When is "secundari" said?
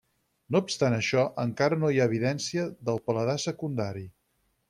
3.47-4.07